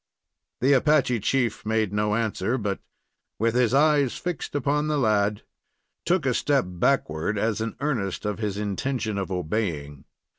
[0.61, 2.79] The Apache chief made no answer, but,
[3.37, 5.43] with his eyes fixed upon the lad,
[6.05, 10.05] took a step backward, as an earnest of his intention of obeying.